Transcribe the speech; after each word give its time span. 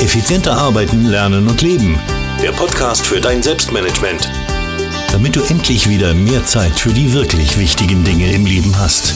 Effizienter 0.00 0.56
arbeiten, 0.56 1.06
lernen 1.06 1.48
und 1.48 1.60
leben. 1.60 1.98
Der 2.40 2.52
Podcast 2.52 3.04
für 3.04 3.20
dein 3.20 3.42
Selbstmanagement. 3.42 4.30
Damit 5.10 5.34
du 5.34 5.42
endlich 5.42 5.88
wieder 5.88 6.14
mehr 6.14 6.46
Zeit 6.46 6.78
für 6.78 6.90
die 6.90 7.12
wirklich 7.12 7.58
wichtigen 7.58 8.04
Dinge 8.04 8.32
im 8.32 8.46
Leben 8.46 8.78
hast. 8.78 9.12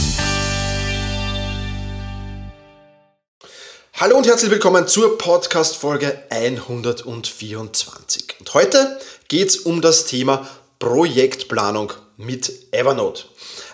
Hallo 3.95 4.17
und 4.17 4.26
herzlich 4.26 4.51
willkommen 4.51 4.88
zur 4.88 5.19
Podcast-Folge 5.19 6.19
124. 6.31 8.40
Und 8.40 8.53
heute 8.53 8.99
geht 9.28 9.51
es 9.51 9.58
um 9.58 9.83
das 9.83 10.06
Thema 10.06 10.49
Projektplanung 10.80 11.92
mit 12.17 12.53
Evernote. 12.72 13.26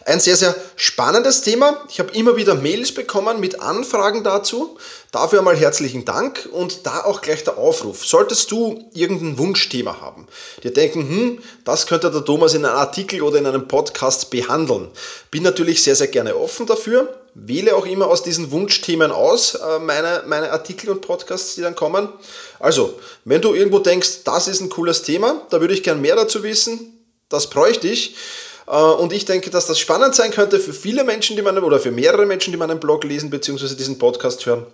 Ein 0.08 0.20
sehr, 0.20 0.36
sehr 0.36 0.56
spannendes 0.76 1.42
Thema. 1.42 1.84
Ich 1.90 2.00
habe 2.00 2.14
immer 2.14 2.34
wieder 2.34 2.54
Mails 2.54 2.92
bekommen 2.92 3.40
mit 3.40 3.60
Anfragen 3.60 4.24
dazu. 4.24 4.78
Dafür 5.12 5.40
einmal 5.40 5.54
herzlichen 5.54 6.06
Dank 6.06 6.48
und 6.50 6.86
da 6.86 7.04
auch 7.04 7.20
gleich 7.20 7.44
der 7.44 7.58
Aufruf. 7.58 8.06
Solltest 8.06 8.50
du 8.50 8.88
irgendein 8.94 9.36
Wunschthema 9.36 10.00
haben, 10.00 10.26
dir 10.62 10.72
denken, 10.72 11.00
hm, 11.06 11.42
das 11.66 11.86
könnte 11.86 12.10
der 12.10 12.24
Thomas 12.24 12.54
in 12.54 12.64
einem 12.64 12.78
Artikel 12.78 13.20
oder 13.20 13.36
in 13.36 13.44
einem 13.44 13.68
Podcast 13.68 14.30
behandeln. 14.30 14.88
Bin 15.30 15.42
natürlich 15.42 15.82
sehr, 15.82 15.94
sehr 15.94 16.08
gerne 16.08 16.36
offen 16.36 16.64
dafür. 16.64 17.14
Wähle 17.34 17.76
auch 17.76 17.84
immer 17.84 18.06
aus 18.06 18.22
diesen 18.22 18.50
Wunschthemen 18.50 19.12
aus, 19.12 19.56
äh, 19.56 19.78
meine, 19.78 20.22
meine 20.26 20.52
Artikel 20.52 20.88
und 20.88 21.02
Podcasts, 21.02 21.56
die 21.56 21.60
dann 21.60 21.74
kommen. 21.74 22.08
Also, 22.60 22.98
wenn 23.26 23.42
du 23.42 23.52
irgendwo 23.52 23.78
denkst, 23.78 24.24
das 24.24 24.48
ist 24.48 24.62
ein 24.62 24.70
cooles 24.70 25.02
Thema, 25.02 25.42
da 25.50 25.60
würde 25.60 25.74
ich 25.74 25.82
gern 25.82 26.00
mehr 26.00 26.16
dazu 26.16 26.42
wissen, 26.42 26.98
das 27.28 27.50
bräuchte 27.50 27.88
ich. 27.88 28.16
Äh, 28.68 28.74
und 28.74 29.12
ich 29.12 29.24
denke, 29.24 29.50
dass 29.50 29.66
das 29.66 29.78
spannend 29.78 30.14
sein 30.14 30.30
könnte 30.30 30.60
für 30.60 30.72
viele 30.72 31.04
Menschen, 31.04 31.36
die 31.36 31.42
meinen, 31.42 31.64
oder 31.64 31.80
für 31.80 31.90
mehrere 31.90 32.26
Menschen, 32.26 32.52
die 32.52 32.58
meinen 32.58 32.80
Blog 32.80 33.04
lesen, 33.04 33.30
beziehungsweise 33.30 33.76
diesen 33.76 33.98
Podcast 33.98 34.46
hören. 34.46 34.66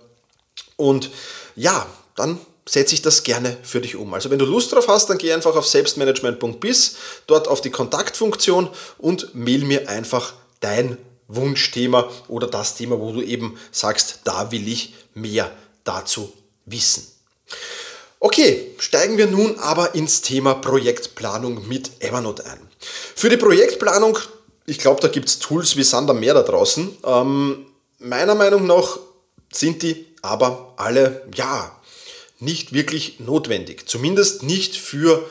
Und 0.75 1.09
ja, 1.55 1.85
dann 2.15 2.39
setze 2.67 2.95
ich 2.95 3.01
das 3.01 3.23
gerne 3.23 3.57
für 3.63 3.79
dich 3.79 3.95
um. 3.95 4.13
Also 4.13 4.31
wenn 4.31 4.39
du 4.39 4.45
Lust 4.45 4.73
drauf 4.73 4.87
hast, 4.87 5.09
dann 5.09 5.17
geh 5.17 5.31
einfach 5.33 5.55
auf 5.55 5.67
selbstmanagement.biz, 5.67 6.95
dort 7.27 7.47
auf 7.47 7.61
die 7.61 7.69
Kontaktfunktion 7.69 8.69
und 8.97 9.35
mail 9.35 9.63
mir 9.63 9.87
einfach 9.87 10.33
dein 10.61 10.97
Wunschthema 11.27 12.09
oder 12.27 12.47
das 12.47 12.75
Thema, 12.75 12.99
wo 12.99 13.11
du 13.11 13.21
eben 13.21 13.57
sagst, 13.71 14.21
da 14.23 14.51
will 14.51 14.67
ich 14.67 14.93
mehr 15.13 15.51
dazu 15.83 16.33
wissen. 16.65 17.07
Okay, 18.19 18.71
steigen 18.79 19.17
wir 19.17 19.27
nun 19.27 19.59
aber 19.59 19.93
ins 19.93 20.21
Thema 20.21 20.55
Projektplanung 20.55 21.67
mit 21.67 21.91
Evernote 22.01 22.45
ein. 22.45 22.64
Für 23.15 23.29
die 23.29 23.37
Projektplanung, 23.37 24.17
ich 24.65 24.79
glaube, 24.79 25.01
da 25.01 25.07
gibt 25.07 25.29
es 25.29 25.39
Tools 25.39 25.75
wie 25.75 25.83
Sander 25.83 26.13
mehr 26.13 26.33
da 26.33 26.43
draußen. 26.43 26.97
Ähm, 27.03 27.65
meiner 27.99 28.35
Meinung 28.35 28.67
nach 28.67 28.99
sind 29.51 29.83
die 29.83 30.07
aber 30.21 30.73
alle, 30.77 31.27
ja, 31.35 31.79
nicht 32.39 32.73
wirklich 32.73 33.19
notwendig. 33.19 33.87
Zumindest 33.87 34.43
nicht 34.43 34.75
für 34.75 35.27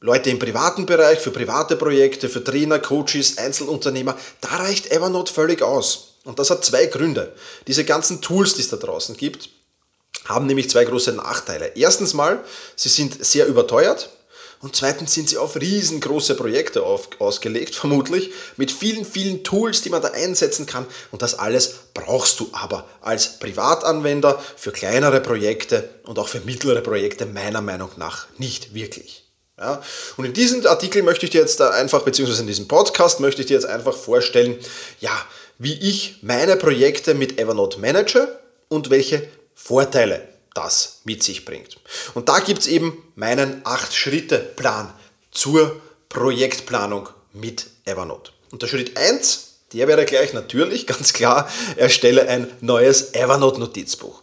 Leute 0.00 0.30
im 0.30 0.38
privaten 0.38 0.86
Bereich, 0.86 1.18
für 1.18 1.30
private 1.30 1.76
Projekte, 1.76 2.28
für 2.28 2.42
Trainer, 2.42 2.78
Coaches, 2.78 3.38
Einzelunternehmer. 3.38 4.16
Da 4.40 4.48
reicht 4.56 4.90
Evernote 4.90 5.32
völlig 5.32 5.62
aus. 5.62 6.14
Und 6.24 6.38
das 6.38 6.50
hat 6.50 6.64
zwei 6.64 6.86
Gründe. 6.86 7.34
Diese 7.66 7.84
ganzen 7.84 8.20
Tools, 8.20 8.54
die 8.54 8.62
es 8.62 8.68
da 8.68 8.76
draußen 8.76 9.16
gibt, 9.16 9.50
haben 10.26 10.46
nämlich 10.46 10.70
zwei 10.70 10.84
große 10.84 11.12
Nachteile. 11.12 11.72
Erstens 11.74 12.14
mal, 12.14 12.44
sie 12.76 12.88
sind 12.88 13.24
sehr 13.24 13.46
überteuert. 13.46 14.10
Und 14.60 14.74
zweitens 14.74 15.14
sind 15.14 15.28
sie 15.28 15.38
auf 15.38 15.56
riesengroße 15.56 16.34
Projekte 16.34 16.82
auf, 16.82 17.08
ausgelegt, 17.20 17.74
vermutlich, 17.74 18.30
mit 18.56 18.72
vielen, 18.72 19.04
vielen 19.04 19.44
Tools, 19.44 19.82
die 19.82 19.90
man 19.90 20.02
da 20.02 20.08
einsetzen 20.08 20.66
kann. 20.66 20.86
Und 21.12 21.22
das 21.22 21.38
alles 21.38 21.74
brauchst 21.94 22.40
du 22.40 22.48
aber 22.52 22.88
als 23.00 23.38
Privatanwender 23.38 24.42
für 24.56 24.72
kleinere 24.72 25.20
Projekte 25.20 25.88
und 26.04 26.18
auch 26.18 26.28
für 26.28 26.40
mittlere 26.40 26.80
Projekte 26.80 27.26
meiner 27.26 27.60
Meinung 27.60 27.90
nach 27.96 28.26
nicht 28.38 28.74
wirklich. 28.74 29.24
Ja, 29.58 29.82
und 30.16 30.24
in 30.24 30.32
diesem 30.32 30.64
Artikel 30.66 31.02
möchte 31.02 31.26
ich 31.26 31.30
dir 31.30 31.40
jetzt 31.40 31.60
einfach, 31.60 32.02
beziehungsweise 32.02 32.42
in 32.42 32.46
diesem 32.46 32.68
Podcast 32.68 33.18
möchte 33.18 33.40
ich 33.40 33.48
dir 33.48 33.54
jetzt 33.54 33.66
einfach 33.66 33.96
vorstellen, 33.96 34.56
ja, 35.00 35.10
wie 35.58 35.74
ich 35.74 36.18
meine 36.22 36.56
Projekte 36.56 37.14
mit 37.14 37.40
Evernote 37.40 37.80
manage 37.80 38.38
und 38.68 38.90
welche 38.90 39.26
Vorteile 39.54 40.22
das 40.58 41.02
mit 41.04 41.22
sich 41.22 41.44
bringt. 41.44 41.78
Und 42.14 42.28
da 42.28 42.40
gibt 42.40 42.60
es 42.60 42.66
eben 42.66 43.04
meinen 43.14 43.62
8-Schritte-Plan 43.62 44.92
zur 45.30 45.80
Projektplanung 46.08 47.08
mit 47.32 47.66
Evernote. 47.84 48.32
Und 48.50 48.62
der 48.62 48.66
Schritt 48.66 48.96
1, 48.96 49.54
der 49.72 49.86
wäre 49.86 50.04
gleich 50.04 50.32
natürlich, 50.32 50.86
ganz 50.92 51.12
klar, 51.12 51.48
erstelle 51.76 52.28
ein 52.28 52.50
neues 52.60 53.14
Evernote-Notizbuch. 53.14 54.22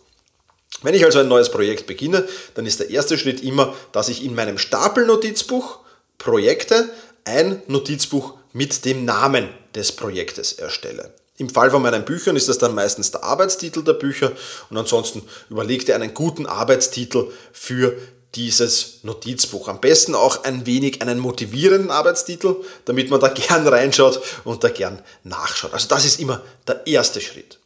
Wenn 0.81 0.93
ich 0.93 1.05
also 1.05 1.19
ein 1.19 1.29
neues 1.29 1.49
Projekt 1.49 1.87
beginne, 1.87 2.27
dann 2.55 2.65
ist 2.65 2.81
der 2.81 2.89
erste 2.89 3.17
Schritt 3.17 3.41
immer, 3.41 3.73
dass 3.93 4.09
ich 4.09 4.23
in 4.23 4.35
meinem 4.35 4.57
Stapel-Notizbuch 4.57 5.79
Projekte 6.17 6.89
ein 7.23 7.61
Notizbuch 7.67 8.33
mit 8.51 8.83
dem 8.83 9.05
Namen 9.05 9.49
des 9.73 9.93
Projektes 9.93 10.53
erstelle. 10.53 11.13
Im 11.37 11.49
Fall 11.49 11.69
von 11.69 11.81
meinen 11.81 12.05
Büchern 12.05 12.37
ist 12.37 12.47
das 12.47 12.57
dann 12.57 12.73
meistens 12.73 13.11
der 13.11 13.23
Arbeitstitel 13.23 13.83
der 13.83 13.93
Bücher 13.93 14.31
und 14.69 14.77
ansonsten 14.77 15.21
überlegt 15.49 15.89
ihr 15.89 15.95
einen 15.95 16.13
guten 16.13 16.45
Arbeitstitel 16.45 17.29
für 17.51 17.97
dieses 18.35 18.99
Notizbuch. 19.03 19.67
Am 19.67 19.81
besten 19.81 20.15
auch 20.15 20.43
ein 20.43 20.65
wenig 20.65 21.01
einen 21.01 21.19
motivierenden 21.19 21.91
Arbeitstitel, 21.91 22.55
damit 22.85 23.09
man 23.09 23.19
da 23.19 23.27
gern 23.47 23.67
reinschaut 23.67 24.21
und 24.43 24.63
da 24.63 24.69
gern 24.69 25.01
nachschaut. 25.23 25.73
Also 25.73 25.87
das 25.87 26.05
ist 26.05 26.19
immer 26.19 26.41
der 26.67 26.85
erste 26.87 27.19
Schritt. 27.19 27.59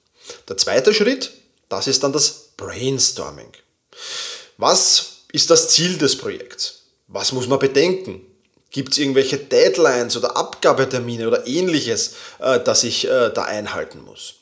Der 0.47 0.57
zweite 0.57 0.93
Schritt, 0.93 1.31
das 1.69 1.87
ist 1.87 2.03
dann 2.03 2.13
das 2.13 2.49
Brainstorming. 2.57 3.51
Was 4.57 5.23
ist 5.31 5.49
das 5.49 5.69
Ziel 5.69 5.97
des 5.97 6.17
Projekts? 6.17 6.83
Was 7.07 7.31
muss 7.31 7.47
man 7.47 7.59
bedenken? 7.59 8.25
Gibt 8.71 8.93
es 8.93 8.99
irgendwelche 8.99 9.37
Deadlines 9.37 10.15
oder 10.15 10.37
Abgabetermine 10.37 11.27
oder 11.27 11.47
ähnliches, 11.47 12.13
äh, 12.39 12.59
das 12.59 12.83
ich 12.83 13.07
äh, 13.07 13.29
da 13.33 13.43
einhalten 13.43 14.03
muss? 14.03 14.35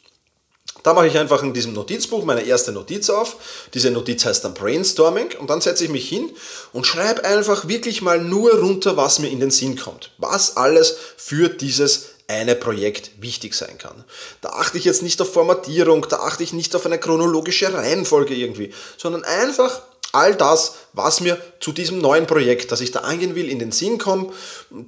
Da 0.84 0.94
mache 0.94 1.08
ich 1.08 1.18
einfach 1.18 1.44
in 1.44 1.54
diesem 1.54 1.74
Notizbuch 1.74 2.24
meine 2.24 2.44
erste 2.44 2.72
Notiz 2.72 3.10
auf. 3.10 3.36
Diese 3.74 3.92
Notiz 3.92 4.26
heißt 4.26 4.46
dann 4.46 4.54
Brainstorming 4.54 5.36
und 5.40 5.50
dann 5.50 5.60
setze 5.60 5.84
ich 5.84 5.90
mich 5.90 6.08
hin 6.08 6.30
und 6.72 6.88
schreibe 6.88 7.26
einfach 7.26 7.68
wirklich 7.68 8.02
mal 8.02 8.22
nur 8.22 8.58
runter, 8.60 8.96
was 8.96 9.20
mir 9.20 9.30
in 9.30 9.40
den 9.40 9.52
Sinn 9.52 9.78
kommt. 9.78 10.12
Was 10.18 10.56
alles 10.56 10.96
für 11.18 11.50
dieses 11.50 12.12
eine 12.28 12.56
Projekt 12.56 13.12
wichtig 13.22 13.54
sein 13.54 13.78
kann. 13.78 14.04
Da 14.42 14.50
achte 14.50 14.78
ich 14.78 14.86
jetzt 14.86 15.02
nicht 15.02 15.22
auf 15.22 15.32
Formatierung, 15.34 16.06
da 16.10 16.20
achte 16.20 16.44
ich 16.44 16.54
nicht 16.54 16.76
auf 16.76 16.86
eine 16.86 17.00
chronologische 17.00 17.74
Reihenfolge 17.74 18.36
irgendwie, 18.36 18.74
sondern 18.98 19.24
einfach 19.24 19.82
all 20.18 20.36
das, 20.36 20.76
was 20.94 21.22
mir 21.22 21.38
zu 21.60 21.72
diesem 21.72 22.00
neuen 22.00 22.26
Projekt, 22.26 22.72
das 22.72 22.82
ich 22.82 22.92
da 22.92 23.02
angehen 23.02 23.36
will, 23.36 23.50
in 23.50 23.60
den 23.60 23.72
Sinn 23.72 23.98
kommt. 24.00 24.34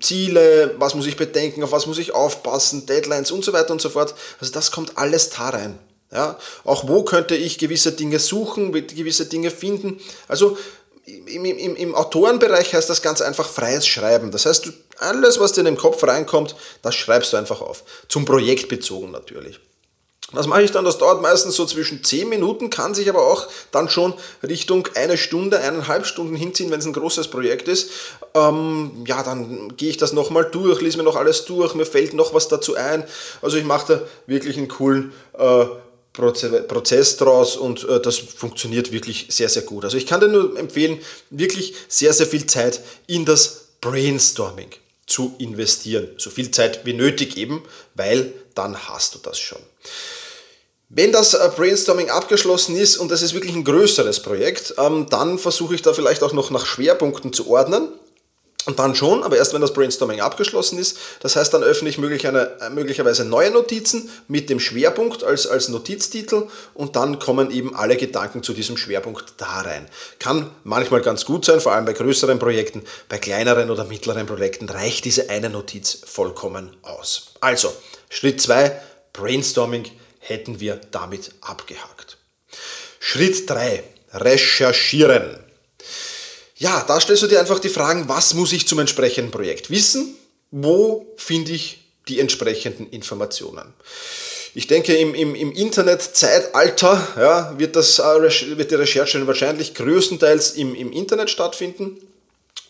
Ziele, 0.01 0.75
was 0.79 0.95
muss 0.95 1.06
ich 1.06 1.17
bedenken, 1.17 1.63
auf 1.63 1.72
was 1.72 1.85
muss 1.85 2.00
ich 2.00 2.13
aufpassen, 2.13 2.85
Deadlines 2.88 3.31
und 3.31 3.45
so 3.45 3.53
weiter 3.53 3.72
und 3.72 3.81
so 3.81 3.89
fort. 3.89 4.16
Also 4.39 4.51
das 4.51 4.72
kommt 4.72 4.97
alles 4.97 5.29
da 5.29 5.50
rein. 5.50 5.78
Ja, 6.12 6.39
auch 6.63 6.88
wo 6.88 7.03
könnte 7.03 7.35
ich 7.35 7.59
gewisse 7.59 7.91
Dinge 7.91 8.18
suchen, 8.18 8.72
gewisse 8.72 9.28
Dinge 9.28 9.51
finden. 9.51 10.00
Also 10.28 10.57
im, 11.06 11.45
im, 11.45 11.75
im 11.75 11.95
Autorenbereich 11.95 12.73
heißt 12.73 12.89
das 12.89 13.03
ganz 13.03 13.22
einfach 13.22 13.47
freies 13.47 13.85
Schreiben. 13.85 14.31
Das 14.31 14.47
heißt, 14.47 14.72
alles, 14.97 15.39
was 15.39 15.53
dir 15.53 15.62
in 15.62 15.66
den 15.66 15.78
Kopf 15.78 16.03
reinkommt, 16.03 16.56
das 16.81 16.95
schreibst 16.95 17.34
du 17.34 17.38
einfach 17.38 17.62
auf. 17.62 17.84
Zum 18.07 18.25
Projekt 18.25 18.69
bezogen 18.69 19.12
natürlich. 19.12 19.59
Was 20.31 20.45
mache 20.45 20.62
ich 20.62 20.72
dann? 20.72 20.85
Das 20.85 21.00
dauert 21.00 21.22
meistens 21.22 21.56
so 21.56 21.66
zwischen 21.66 22.03
10 22.03 22.29
Minuten, 22.29 22.69
kann 22.69 22.94
sich 22.94 23.09
aber 23.09 23.25
auch 23.25 23.47
dann 23.72 23.90
schon 23.90 24.13
Richtung 24.44 24.88
eine 24.94 25.17
Stunde, 25.17 25.59
eineinhalb 25.59 26.06
Stunden 26.06 26.35
hinziehen, 26.35 26.69
wenn 26.69 26.79
es 26.79 26.85
ein 26.85 26.94
großes 26.94 27.29
Projekt 27.29 27.67
ist. 27.67 27.90
Ähm, 28.35 29.03
ja, 29.07 29.23
dann 29.23 29.75
gehe 29.75 29.89
ich 29.89 29.97
das 29.97 30.13
nochmal 30.13 30.45
durch, 30.45 30.81
lese 30.81 30.97
mir 30.97 31.03
noch 31.03 31.16
alles 31.16 31.45
durch, 31.45 31.73
mir 31.73 31.85
fällt 31.85 32.13
noch 32.13 32.34
was 32.34 32.47
dazu 32.47 32.75
ein. 32.75 33.03
Also 33.41 33.57
ich 33.57 33.63
mache 33.63 33.94
da 33.94 34.01
wirklich 34.28 34.57
einen 34.57 34.68
coolen 34.68 35.13
äh, 35.38 35.66
Prozess 36.13 37.18
draus 37.18 37.56
und 37.56 37.88
äh, 37.88 38.00
das 38.00 38.18
funktioniert 38.18 38.92
wirklich 38.92 39.27
sehr, 39.30 39.50
sehr 39.50 39.63
gut. 39.63 39.83
Also 39.83 39.98
ich 39.98 40.06
kann 40.06 40.19
dir 40.19 40.27
nur 40.27 40.57
empfehlen, 40.59 41.00
wirklich 41.31 41.74
sehr, 41.88 42.13
sehr 42.13 42.27
viel 42.27 42.45
Zeit 42.45 42.81
in 43.07 43.25
das 43.25 43.69
Brainstorming 43.81 44.69
zu 45.07 45.33
investieren. 45.39 46.09
So 46.18 46.30
viel 46.30 46.51
Zeit 46.51 46.86
wie 46.86 46.94
nötig 46.94 47.38
eben, 47.38 47.63
weil 47.95 48.31
dann 48.54 48.77
hast 48.89 49.15
du 49.15 49.19
das 49.19 49.39
schon. 49.39 49.59
Wenn 50.91 51.12
das 51.12 51.36
äh, 51.36 51.50
Brainstorming 51.56 52.09
abgeschlossen 52.09 52.75
ist 52.75 52.97
und 52.97 53.12
das 53.12 53.21
ist 53.21 53.36
wirklich 53.36 53.53
ein 53.53 53.63
größeres 53.63 54.24
Projekt, 54.24 54.74
ähm, 54.80 55.06
dann 55.07 55.38
versuche 55.38 55.75
ich 55.75 55.83
da 55.83 55.94
vielleicht 55.94 56.24
auch 56.24 56.33
noch 56.33 56.50
nach 56.50 56.65
Schwerpunkten 56.65 57.31
zu 57.31 57.47
ordnen. 57.47 57.89
Und 58.65 58.77
dann 58.77 58.94
schon, 58.94 59.24
aber 59.24 59.38
erst 59.38 59.53
wenn 59.53 59.62
das 59.62 59.74
Brainstorming 59.74 60.19
abgeschlossen 60.19 60.77
ist. 60.80 60.97
Das 61.21 61.36
heißt, 61.36 61.53
dann 61.53 61.63
öffne 61.63 61.89
ich 61.89 61.97
möglich 61.97 62.27
eine, 62.27 62.59
äh, 62.59 62.69
möglicherweise 62.71 63.24
neue 63.24 63.51
Notizen 63.51 64.09
mit 64.27 64.50
dem 64.50 64.59
Schwerpunkt 64.59 65.24
als, 65.24 65.45
als 65.45 65.69
Notiztitel 65.69 66.47
und 66.74 66.95
dann 66.95 67.19
kommen 67.19 67.51
eben 67.51 67.75
alle 67.75 67.95
Gedanken 67.95 68.42
zu 68.42 68.53
diesem 68.53 68.75
Schwerpunkt 68.75 69.35
da 69.38 69.62
rein. 69.62 69.88
Kann 70.18 70.50
manchmal 70.63 71.01
ganz 71.01 71.24
gut 71.24 71.45
sein, 71.45 71.62
vor 71.62 71.71
allem 71.71 71.85
bei 71.85 71.94
größeren 71.94 72.39
Projekten. 72.39 72.83
Bei 73.07 73.19
kleineren 73.19 73.69
oder 73.69 73.85
mittleren 73.85 74.25
Projekten 74.25 74.68
reicht 74.68 75.06
diese 75.06 75.30
eine 75.30 75.51
Notiz 75.51 76.01
vollkommen 76.06 76.75
aus. 76.81 77.33
Also, 77.42 77.71
Schritt 78.09 78.42
2, 78.42 78.71
Brainstorming 79.13 79.85
hätten 80.19 80.60
wir 80.60 80.80
damit 80.92 81.31
abgehakt. 81.42 82.18
Schritt 83.00 83.50
3. 83.50 83.83
Recherchieren. 84.13 85.44
Ja, 86.57 86.83
da 86.88 87.00
stellst 87.00 87.24
du 87.24 87.27
dir 87.27 87.39
einfach 87.39 87.60
die 87.60 87.69
Fragen, 87.69 88.10
was 88.10 88.33
muss 88.33 88.51
ich 88.51 88.68
zum 88.68 88.80
entsprechenden 88.80 89.31
Projekt 89.31 89.69
wissen? 89.69 90.16
Wo 90.51 91.13
finde 91.18 91.54
ich 91.54 91.80
die 92.07 92.19
entsprechenden 92.19 92.89
Informationen? 92.89 93.74
Ich 94.56 94.68
denke, 94.68 94.95
im, 94.95 95.13
im, 95.13 95.36
im 95.36 95.51
Internetzeitalter 95.51 97.07
ja, 97.18 97.57
wird, 97.57 97.75
das, 97.75 98.00
äh, 98.00 98.57
wird 98.57 98.71
die 98.71 98.75
Recherche 98.75 99.25
wahrscheinlich 99.27 99.75
größtenteils 99.75 100.51
im, 100.51 100.75
im 100.75 100.92
Internet 100.92 101.30
stattfinden. 101.30 101.98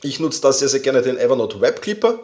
Ich 0.02 0.20
nutze 0.22 0.42
da 0.42 0.54
sehr, 0.54 0.70
sehr 0.70 0.80
gerne 0.80 1.02
den 1.02 1.18
Evernote 1.18 1.60
Web 1.60 1.82
Clipper. 1.82 2.20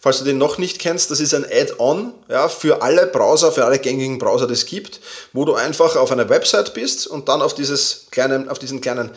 Falls 0.00 0.18
du 0.18 0.24
den 0.24 0.38
noch 0.38 0.58
nicht 0.58 0.80
kennst, 0.80 1.12
das 1.12 1.20
ist 1.20 1.32
ein 1.32 1.44
Add-on 1.44 2.12
ja, 2.28 2.48
für 2.48 2.82
alle 2.82 3.06
Browser, 3.06 3.52
für 3.52 3.64
alle 3.64 3.78
gängigen 3.78 4.18
Browser, 4.18 4.48
die 4.48 4.54
es 4.54 4.66
gibt, 4.66 5.00
wo 5.32 5.44
du 5.44 5.54
einfach 5.54 5.94
auf 5.94 6.10
einer 6.10 6.28
Website 6.28 6.74
bist 6.74 7.06
und 7.06 7.28
dann 7.28 7.40
auf, 7.40 7.54
dieses 7.54 8.06
kleine, 8.10 8.50
auf 8.50 8.58
diesen 8.58 8.80
kleinen 8.80 9.10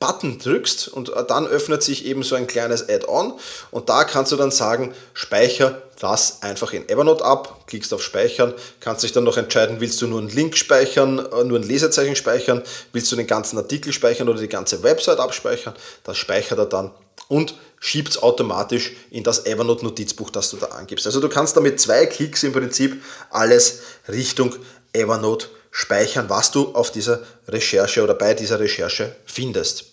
Button 0.00 0.38
drückst 0.38 0.88
und 0.88 1.12
dann 1.28 1.46
öffnet 1.46 1.82
sich 1.82 2.06
eben 2.06 2.22
so 2.22 2.36
ein 2.36 2.46
kleines 2.46 2.88
Add-on 2.88 3.34
und 3.70 3.88
da 3.88 4.04
kannst 4.04 4.32
du 4.32 4.36
dann 4.36 4.52
sagen, 4.52 4.94
speicher 5.12 5.82
das 6.00 6.42
einfach 6.42 6.72
in 6.72 6.88
Evernote 6.88 7.24
ab, 7.24 7.66
klickst 7.66 7.92
auf 7.92 8.02
Speichern, 8.02 8.54
kannst 8.80 9.02
dich 9.02 9.12
dann 9.12 9.24
noch 9.24 9.36
entscheiden, 9.36 9.80
willst 9.80 10.00
du 10.00 10.06
nur 10.06 10.20
einen 10.20 10.28
Link 10.28 10.56
speichern, 10.56 11.18
äh, 11.18 11.44
nur 11.44 11.58
ein 11.58 11.64
Lesezeichen 11.64 12.14
speichern, 12.14 12.62
willst 12.92 13.10
du 13.10 13.16
den 13.16 13.26
ganzen 13.26 13.58
Artikel 13.58 13.92
speichern 13.92 14.28
oder 14.28 14.40
die 14.40 14.48
ganze 14.48 14.82
Website 14.84 15.18
abspeichern, 15.18 15.74
das 16.04 16.16
speichert 16.16 16.58
er 16.58 16.66
dann 16.66 16.92
und 17.26 17.54
schiebt 17.80 18.10
es 18.10 18.22
automatisch 18.22 18.92
in 19.10 19.24
das 19.24 19.46
Evernote-Notizbuch, 19.46 20.30
das 20.30 20.50
du 20.50 20.56
da 20.56 20.66
angibst. 20.66 21.06
Also 21.06 21.20
du 21.20 21.28
kannst 21.28 21.56
damit 21.56 21.80
zwei 21.80 22.06
Klicks 22.06 22.42
im 22.42 22.52
Prinzip 22.52 23.02
alles 23.30 23.80
Richtung 24.08 24.54
Evernote 24.92 25.48
speichern, 25.70 26.28
was 26.28 26.50
du 26.50 26.74
auf 26.74 26.90
dieser 26.90 27.22
Recherche 27.46 28.02
oder 28.02 28.14
bei 28.14 28.34
dieser 28.34 28.58
Recherche 28.58 29.14
findest. 29.26 29.86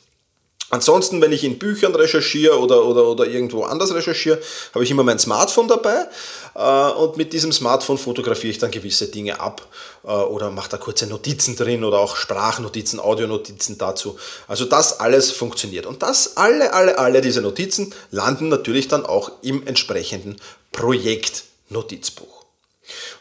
Ansonsten, 0.76 1.22
wenn 1.22 1.32
ich 1.32 1.46
in 1.46 1.58
Büchern 1.58 1.96
recherchiere 1.96 2.60
oder, 2.60 2.84
oder, 2.84 3.08
oder 3.08 3.26
irgendwo 3.26 3.64
anders 3.64 3.94
recherchiere, 3.94 4.42
habe 4.74 4.84
ich 4.84 4.92
immer 4.92 5.04
mein 5.04 5.20
Smartphone 5.20 5.70
dabei 5.70 6.06
äh, 6.54 6.92
und 7.00 7.16
mit 7.16 7.32
diesem 7.32 7.54
Smartphone 7.54 7.98
fotografiere 7.98 8.52
ich 8.52 8.58
dann 8.58 8.72
gewisse 8.72 9.08
Dinge 9.08 9.40
ab 9.40 9.66
äh, 10.04 10.08
oder 10.08 10.52
mache 10.52 10.72
da 10.72 10.76
kurze 10.76 11.08
Notizen 11.08 11.56
drin 11.56 11.86
oder 11.86 12.00
auch 12.00 12.18
Sprachnotizen, 12.18 13.00
Audionotizen 13.00 13.78
dazu. 13.78 14.18
Also 14.50 14.66
das 14.66 15.00
alles 15.00 15.32
funktioniert. 15.32 15.86
Und 15.86 16.04
das, 16.04 16.36
alle, 16.36 16.74
alle, 16.74 16.98
alle 16.98 17.22
diese 17.22 17.42
Notizen 17.42 17.94
landen 18.12 18.50
natürlich 18.50 18.90
dann 18.90 19.06
auch 19.06 19.32
im 19.44 19.66
entsprechenden 19.66 20.36
Projektnotizbuch. 20.74 22.44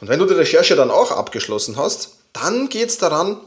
Und 0.01 0.09
wenn 0.09 0.19
du 0.19 0.27
die 0.27 0.35
Recherche 0.35 0.75
dann 0.75 0.91
auch 0.91 1.13
abgeschlossen 1.13 1.77
hast, 1.77 2.17
dann 2.33 2.69
geht 2.69 2.89
es 2.89 2.99
daran, 2.99 3.41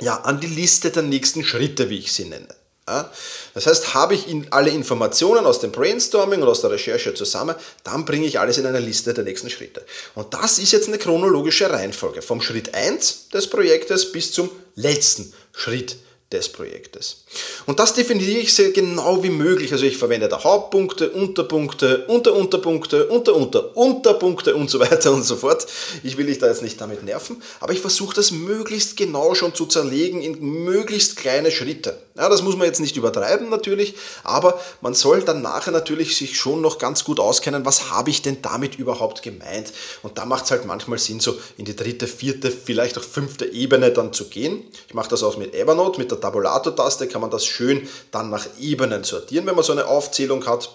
ja, 0.00 0.18
an 0.20 0.38
die 0.38 0.46
Liste 0.46 0.92
der 0.92 1.02
nächsten 1.02 1.42
Schritte, 1.42 1.90
wie 1.90 1.98
ich 1.98 2.12
sie 2.12 2.26
nenne. 2.26 2.54
Das 2.86 3.66
heißt, 3.66 3.94
habe 3.94 4.14
ich 4.14 4.26
alle 4.50 4.70
Informationen 4.70 5.46
aus 5.46 5.60
dem 5.60 5.72
Brainstorming 5.72 6.42
und 6.42 6.48
aus 6.48 6.60
der 6.60 6.70
Recherche 6.70 7.14
zusammen, 7.14 7.54
dann 7.82 8.04
bringe 8.04 8.26
ich 8.26 8.38
alles 8.38 8.58
in 8.58 8.66
eine 8.66 8.80
Liste 8.80 9.14
der 9.14 9.24
nächsten 9.24 9.48
Schritte. 9.48 9.84
Und 10.14 10.34
das 10.34 10.58
ist 10.58 10.72
jetzt 10.72 10.88
eine 10.88 10.98
chronologische 10.98 11.70
Reihenfolge 11.70 12.20
vom 12.20 12.42
Schritt 12.42 12.74
1 12.74 13.30
des 13.30 13.48
Projektes 13.48 14.12
bis 14.12 14.32
zum 14.32 14.50
letzten 14.74 15.32
Schritt 15.52 15.96
des 16.34 16.50
Projektes. 16.50 17.24
Und 17.66 17.78
das 17.78 17.94
definiere 17.94 18.40
ich 18.40 18.52
sehr 18.52 18.72
genau 18.72 19.22
wie 19.22 19.30
möglich. 19.30 19.72
Also 19.72 19.84
ich 19.84 19.96
verwende 19.96 20.28
da 20.28 20.42
Hauptpunkte, 20.42 21.10
Unterpunkte, 21.10 22.06
Unterunterpunkte, 22.08 23.06
Unterunter, 23.08 23.76
Unterpunkte 23.76 24.54
und 24.54 24.68
so 24.68 24.80
weiter 24.80 25.12
und 25.12 25.22
so 25.22 25.36
fort. 25.36 25.66
Ich 26.02 26.16
will 26.16 26.26
dich 26.26 26.38
da 26.38 26.48
jetzt 26.48 26.62
nicht 26.62 26.80
damit 26.80 27.04
nerven, 27.04 27.42
aber 27.60 27.72
ich 27.72 27.80
versuche 27.80 28.14
das 28.14 28.32
möglichst 28.32 28.96
genau 28.96 29.34
schon 29.34 29.54
zu 29.54 29.66
zerlegen 29.66 30.20
in 30.20 30.40
möglichst 30.64 31.16
kleine 31.16 31.50
Schritte. 31.50 31.98
Ja, 32.16 32.28
das 32.28 32.42
muss 32.42 32.56
man 32.56 32.66
jetzt 32.66 32.80
nicht 32.80 32.96
übertreiben 32.96 33.48
natürlich, 33.48 33.94
aber 34.22 34.60
man 34.80 34.94
soll 34.94 35.22
dann 35.22 35.42
nachher 35.42 35.72
natürlich 35.72 36.16
sich 36.16 36.38
schon 36.38 36.60
noch 36.60 36.78
ganz 36.78 37.02
gut 37.02 37.18
auskennen, 37.18 37.64
was 37.64 37.90
habe 37.90 38.10
ich 38.10 38.22
denn 38.22 38.40
damit 38.40 38.78
überhaupt 38.78 39.22
gemeint. 39.22 39.72
Und 40.02 40.18
da 40.18 40.24
macht 40.24 40.44
es 40.44 40.52
halt 40.52 40.64
manchmal 40.64 40.98
Sinn, 40.98 41.18
so 41.18 41.36
in 41.56 41.64
die 41.64 41.74
dritte, 41.74 42.06
vierte, 42.06 42.52
vielleicht 42.52 42.98
auch 42.98 43.02
fünfte 43.02 43.46
Ebene 43.46 43.90
dann 43.90 44.12
zu 44.12 44.28
gehen. 44.28 44.62
Ich 44.86 44.94
mache 44.94 45.08
das 45.08 45.24
auch 45.24 45.36
mit 45.36 45.54
Evernote, 45.54 45.98
mit 45.98 46.10
der 46.10 46.18
Tabulator-Taste 46.24 47.08
kann 47.08 47.20
man 47.20 47.30
das 47.30 47.44
schön 47.44 47.88
dann 48.10 48.30
nach 48.30 48.46
Ebenen 48.58 49.04
sortieren, 49.04 49.46
wenn 49.46 49.54
man 49.54 49.64
so 49.64 49.72
eine 49.72 49.86
Aufzählung 49.86 50.46
hat. 50.46 50.70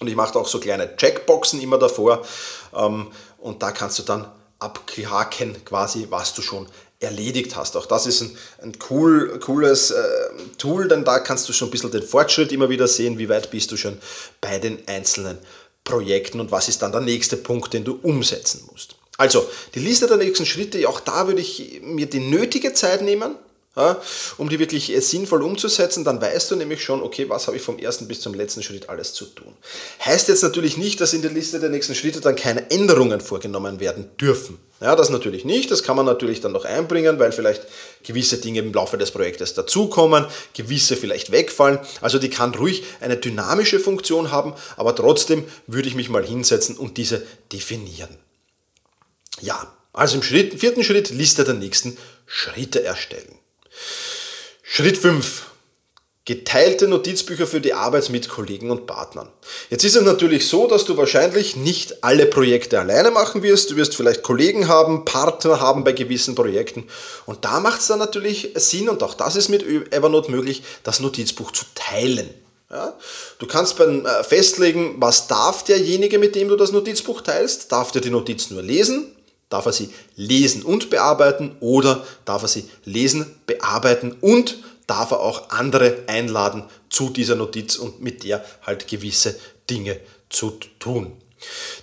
Und 0.00 0.08
ich 0.08 0.16
mache 0.16 0.38
auch 0.38 0.48
so 0.48 0.58
kleine 0.58 0.96
Checkboxen 0.96 1.60
immer 1.60 1.78
davor. 1.78 2.22
Ähm, 2.74 3.08
und 3.38 3.62
da 3.62 3.70
kannst 3.70 3.98
du 3.98 4.02
dann 4.02 4.30
abhaken 4.58 5.64
quasi, 5.64 6.06
was 6.10 6.34
du 6.34 6.42
schon 6.42 6.66
erledigt 7.00 7.56
hast. 7.56 7.76
Auch 7.76 7.86
das 7.86 8.06
ist 8.06 8.20
ein, 8.20 8.36
ein 8.62 8.72
cool, 8.90 9.38
cooles 9.40 9.90
äh, 9.90 10.02
Tool, 10.58 10.86
denn 10.86 11.04
da 11.04 11.18
kannst 11.18 11.48
du 11.48 11.52
schon 11.52 11.68
ein 11.68 11.70
bisschen 11.70 11.90
den 11.90 12.02
Fortschritt 12.02 12.52
immer 12.52 12.68
wieder 12.68 12.86
sehen, 12.86 13.18
wie 13.18 13.28
weit 13.28 13.50
bist 13.50 13.72
du 13.72 13.76
schon 13.76 13.98
bei 14.40 14.58
den 14.58 14.86
einzelnen 14.86 15.38
Projekten 15.82 16.40
und 16.40 16.50
was 16.50 16.68
ist 16.68 16.82
dann 16.82 16.92
der 16.92 17.00
nächste 17.00 17.38
Punkt, 17.38 17.72
den 17.72 17.84
du 17.84 17.98
umsetzen 18.02 18.68
musst. 18.70 18.96
Also, 19.16 19.48
die 19.74 19.80
Liste 19.80 20.06
der 20.06 20.18
nächsten 20.18 20.46
Schritte, 20.46 20.86
auch 20.88 21.00
da 21.00 21.26
würde 21.26 21.40
ich 21.40 21.80
mir 21.82 22.06
die 22.06 22.20
nötige 22.20 22.72
Zeit 22.74 23.02
nehmen, 23.02 23.34
ja, 23.76 24.00
um 24.36 24.48
die 24.48 24.58
wirklich 24.58 24.92
äh, 24.92 25.00
sinnvoll 25.00 25.42
umzusetzen, 25.42 26.02
dann 26.04 26.20
weißt 26.20 26.50
du 26.50 26.56
nämlich 26.56 26.82
schon, 26.82 27.02
okay, 27.02 27.28
was 27.28 27.46
habe 27.46 27.56
ich 27.56 27.62
vom 27.62 27.78
ersten 27.78 28.08
bis 28.08 28.20
zum 28.20 28.34
letzten 28.34 28.64
Schritt 28.64 28.88
alles 28.88 29.14
zu 29.14 29.26
tun. 29.26 29.54
Heißt 30.04 30.28
jetzt 30.28 30.42
natürlich 30.42 30.76
nicht, 30.76 31.00
dass 31.00 31.12
in 31.12 31.22
der 31.22 31.30
Liste 31.30 31.60
der 31.60 31.70
nächsten 31.70 31.94
Schritte 31.94 32.20
dann 32.20 32.34
keine 32.34 32.68
Änderungen 32.70 33.20
vorgenommen 33.20 33.78
werden 33.78 34.10
dürfen. 34.20 34.58
Ja, 34.80 34.96
das 34.96 35.10
natürlich 35.10 35.44
nicht, 35.44 35.70
das 35.70 35.84
kann 35.84 35.94
man 35.94 36.06
natürlich 36.06 36.40
dann 36.40 36.50
noch 36.50 36.64
einbringen, 36.64 37.20
weil 37.20 37.30
vielleicht 37.30 37.66
gewisse 38.02 38.38
Dinge 38.38 38.58
im 38.58 38.72
Laufe 38.72 38.98
des 38.98 39.12
Projektes 39.12 39.54
dazukommen, 39.54 40.26
gewisse 40.52 40.96
vielleicht 40.96 41.30
wegfallen. 41.30 41.78
Also 42.00 42.18
die 42.18 42.30
kann 42.30 42.54
ruhig 42.54 42.82
eine 43.00 43.18
dynamische 43.18 43.78
Funktion 43.78 44.32
haben, 44.32 44.54
aber 44.76 44.96
trotzdem 44.96 45.44
würde 45.68 45.86
ich 45.86 45.94
mich 45.94 46.08
mal 46.08 46.24
hinsetzen 46.24 46.76
und 46.76 46.96
diese 46.96 47.22
definieren. 47.52 48.16
Ja, 49.42 49.72
also 49.92 50.16
im 50.16 50.22
Schritt, 50.22 50.58
vierten 50.58 50.82
Schritt 50.82 51.10
Liste 51.10 51.44
der 51.44 51.54
nächsten 51.54 51.96
Schritte 52.26 52.82
erstellen. 52.82 53.39
Schritt 54.62 54.98
5. 54.98 55.46
Geteilte 56.26 56.86
Notizbücher 56.86 57.46
für 57.46 57.60
die 57.60 57.74
Arbeit 57.74 58.08
mit 58.10 58.28
Kollegen 58.28 58.70
und 58.70 58.86
Partnern. 58.86 59.28
Jetzt 59.68 59.84
ist 59.84 59.96
es 59.96 60.02
natürlich 60.02 60.46
so, 60.46 60.68
dass 60.68 60.84
du 60.84 60.96
wahrscheinlich 60.96 61.56
nicht 61.56 62.04
alle 62.04 62.26
Projekte 62.26 62.78
alleine 62.78 63.10
machen 63.10 63.42
wirst. 63.42 63.70
Du 63.70 63.76
wirst 63.76 63.96
vielleicht 63.96 64.22
Kollegen 64.22 64.68
haben, 64.68 65.04
Partner 65.04 65.60
haben 65.60 65.82
bei 65.82 65.92
gewissen 65.92 66.34
Projekten. 66.34 66.86
Und 67.26 67.44
da 67.44 67.58
macht 67.58 67.80
es 67.80 67.88
dann 67.88 67.98
natürlich 67.98 68.50
Sinn, 68.54 68.88
und 68.88 69.02
auch 69.02 69.14
das 69.14 69.34
ist 69.34 69.48
mit 69.48 69.64
Evernote 69.92 70.30
möglich, 70.30 70.62
das 70.84 71.00
Notizbuch 71.00 71.50
zu 71.50 71.64
teilen. 71.74 72.30
Ja? 72.70 72.96
Du 73.38 73.46
kannst 73.46 73.76
beim 73.76 74.06
äh, 74.06 74.22
festlegen, 74.22 74.96
was 74.98 75.26
darf 75.26 75.64
derjenige, 75.64 76.18
mit 76.18 76.34
dem 76.36 76.48
du 76.48 76.56
das 76.56 76.70
Notizbuch 76.70 77.22
teilst. 77.22 77.72
Darf 77.72 77.90
der 77.90 78.02
die 78.02 78.10
Notiz 78.10 78.50
nur 78.50 78.62
lesen? 78.62 79.16
Darf 79.50 79.66
er 79.66 79.72
sie 79.72 79.92
lesen 80.16 80.62
und 80.62 80.88
bearbeiten 80.88 81.56
oder 81.60 82.06
darf 82.24 82.42
er 82.42 82.48
sie 82.48 82.70
lesen, 82.84 83.36
bearbeiten 83.46 84.16
und 84.20 84.58
darf 84.86 85.10
er 85.10 85.20
auch 85.20 85.50
andere 85.50 85.98
einladen 86.06 86.64
zu 86.88 87.10
dieser 87.10 87.36
Notiz 87.36 87.76
und 87.76 88.00
mit 88.00 88.24
der 88.24 88.44
halt 88.62 88.88
gewisse 88.88 89.38
Dinge 89.68 90.00
zu 90.30 90.52
tun. 90.78 91.12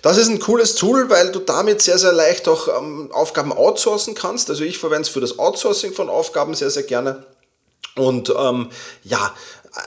Das 0.02 0.16
ist 0.16 0.28
ein 0.28 0.38
cooles 0.38 0.74
Tool, 0.74 1.10
weil 1.10 1.32
du 1.32 1.40
damit 1.40 1.82
sehr, 1.82 1.98
sehr 1.98 2.12
leicht 2.12 2.48
auch 2.48 2.68
ähm, 2.68 3.10
Aufgaben 3.12 3.52
outsourcen 3.52 4.14
kannst. 4.14 4.50
Also 4.50 4.62
ich 4.64 4.78
verwende 4.78 5.02
es 5.02 5.08
für 5.08 5.20
das 5.20 5.38
Outsourcing 5.38 5.92
von 5.92 6.08
Aufgaben 6.08 6.54
sehr, 6.54 6.70
sehr 6.70 6.84
gerne. 6.84 7.24
Und 7.96 8.32
ähm, 8.38 8.70
ja, 9.02 9.34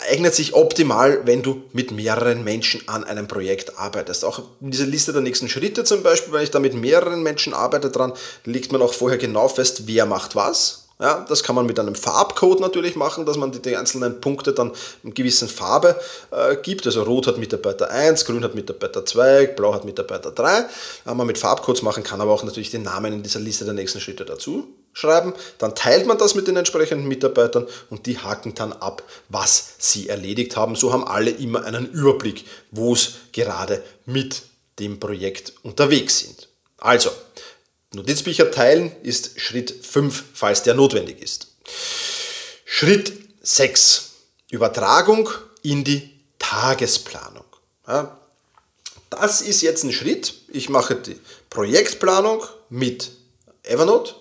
eignet 0.10 0.34
sich 0.36 0.54
optimal, 0.54 1.22
wenn 1.26 1.42
du 1.42 1.64
mit 1.74 1.92
mehreren 1.92 2.44
Menschen 2.44 2.88
an 2.88 3.04
einem 3.04 3.28
Projekt 3.28 3.78
arbeitest. 3.78 4.26
Auch 4.26 4.42
in 4.62 4.72
dieser 4.72 4.86
Liste 4.86 5.14
der 5.14 5.22
nächsten 5.22 5.50
Schritte 5.50 5.84
zum 5.84 6.04
Beispiel, 6.04 6.34
wenn 6.34 6.44
ich 6.44 6.52
da 6.52 6.60
mit 6.60 6.74
mehreren 6.74 7.24
Menschen 7.24 7.54
arbeite 7.54 7.90
dran, 7.90 8.14
legt 8.46 8.72
man 8.72 8.82
auch 8.82 8.94
vorher 8.94 9.18
genau 9.18 9.48
fest, 9.48 9.84
wer 9.88 10.06
macht 10.06 10.36
was. 10.36 10.88
Ja, 11.00 11.26
das 11.28 11.42
kann 11.42 11.56
man 11.56 11.66
mit 11.66 11.80
einem 11.80 11.96
Farbcode 11.96 12.60
natürlich 12.60 12.96
machen, 12.96 13.26
dass 13.26 13.36
man 13.36 13.52
die, 13.52 13.60
die 13.60 13.76
einzelnen 13.76 14.22
Punkte 14.22 14.54
dann 14.54 14.72
in 15.04 15.16
gewissen 15.16 15.48
Farbe 15.50 16.00
äh, 16.30 16.56
gibt. 16.58 16.86
Also 16.86 17.02
Rot 17.02 17.26
hat 17.26 17.40
Mitarbeiter 17.40 17.90
1, 17.90 18.24
Grün 18.26 18.44
hat 18.44 18.54
Mitarbeiter 18.54 19.04
2, 19.04 19.48
Blau 19.48 19.74
hat 19.74 19.84
Mitarbeiter 19.84 20.30
3. 20.30 20.66
Kann 21.06 21.18
man 21.18 21.26
mit 21.26 21.40
Farbcodes 21.40 21.82
machen, 21.82 22.04
kann 22.04 22.22
aber 22.22 22.32
auch 22.32 22.44
natürlich 22.44 22.70
den 22.70 22.84
Namen 22.84 23.14
in 23.14 23.24
dieser 23.24 23.40
Liste 23.40 23.66
der 23.66 23.74
nächsten 23.74 24.00
Schritte 24.00 24.26
dazu 24.26 24.68
schreiben. 24.94 25.34
Dann 25.58 25.76
teilt 25.76 26.06
man 26.06 26.18
das 26.18 26.36
mit 26.36 26.48
den 26.48 26.58
entsprechenden 26.58 27.08
Mitarbeitern 27.08 27.68
und 27.90 28.06
die 28.06 28.20
haken 28.20 28.56
dann 28.56 28.74
ab, 28.74 29.04
was 29.30 29.76
sie 29.80 30.10
erledigt 30.10 30.56
haben. 30.56 30.76
So 30.76 30.94
haben 30.94 31.08
alle 31.08 31.32
immer 31.32 31.64
einen 31.66 31.90
Überblick, 31.90 32.46
wo 32.72 32.94
es 32.94 33.14
gerade 33.32 33.84
mit 34.06 34.44
dem 34.80 35.00
Projekt 35.00 35.54
unterwegs 35.64 36.20
sind. 36.20 36.48
Also, 36.78 37.12
Notizbücher 37.94 38.52
teilen 38.52 38.92
ist 39.04 39.40
Schritt 39.40 39.86
5, 39.86 40.24
falls 40.34 40.64
der 40.64 40.74
notwendig 40.74 41.22
ist. 41.22 41.48
Schritt 42.66 43.12
6. 43.42 44.12
Übertragung 44.50 45.30
in 45.62 45.84
die 45.84 46.10
Tagesplanung. 46.40 47.46
Ja, 47.88 48.18
das 49.10 49.42
ist 49.42 49.62
jetzt 49.62 49.84
ein 49.84 49.92
Schritt. 49.92 50.34
Ich 50.48 50.70
mache 50.70 50.96
die 50.96 51.20
Projektplanung 51.50 52.44
mit 52.70 53.12
Evernote 53.64 54.16